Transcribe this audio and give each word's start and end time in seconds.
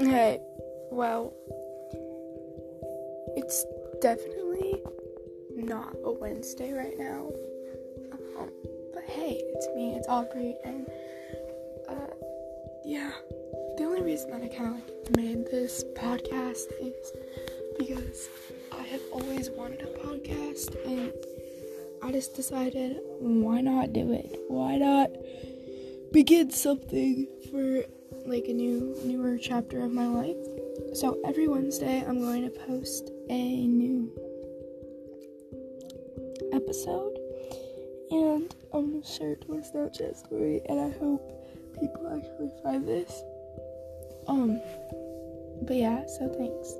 Hey, 0.00 0.40
well, 0.90 1.34
it's 3.36 3.66
definitely 4.00 4.82
not 5.54 5.94
a 6.02 6.10
Wednesday 6.10 6.72
right 6.72 6.98
now. 6.98 7.30
Um, 8.38 8.48
but 8.94 9.04
hey, 9.04 9.38
it's 9.38 9.68
me, 9.76 9.96
it's 9.96 10.08
Aubrey, 10.08 10.56
and 10.64 10.86
uh, 11.86 12.14
yeah. 12.82 13.10
The 13.76 13.84
only 13.84 14.00
reason 14.00 14.30
that 14.30 14.42
I 14.42 14.48
kind 14.48 14.70
of 14.70 14.74
like 14.76 15.16
made 15.16 15.44
this 15.50 15.84
podcast 15.94 16.72
is 16.80 17.12
because 17.78 18.30
I 18.72 18.80
have 18.84 19.02
always 19.12 19.50
wanted 19.50 19.82
a 19.82 19.98
podcast, 19.98 20.82
and 20.86 21.12
I 22.02 22.10
just 22.10 22.34
decided 22.34 22.96
why 23.18 23.60
not 23.60 23.92
do 23.92 24.12
it? 24.12 24.34
Why 24.48 24.76
not 24.76 25.10
begin 26.10 26.50
something 26.50 27.28
for 27.50 27.84
like 28.26 28.46
a 28.48 28.52
new 28.52 28.96
newer 29.04 29.38
chapter 29.38 29.84
of 29.84 29.92
my 29.92 30.06
life? 30.06 30.36
So 30.94 31.20
every 31.24 31.48
Wednesday 31.48 32.04
I'm 32.06 32.20
going 32.20 32.42
to 32.42 32.50
post 32.50 33.10
a 33.28 33.66
new 33.66 34.10
episode 36.52 37.16
and 38.10 38.54
I'm 38.72 38.92
gonna 38.92 39.04
share 39.04 39.32
it 39.32 39.42
to 39.42 39.50
my 39.50 39.58
Snapchat 39.58 40.16
story 40.16 40.60
and 40.68 40.80
I 40.80 40.90
hope 40.98 41.22
people 41.78 42.06
actually 42.08 42.50
find 42.62 42.86
this. 42.86 43.22
Um 44.26 44.60
but 45.62 45.76
yeah, 45.76 46.06
so 46.06 46.28
thanks. 46.28 46.74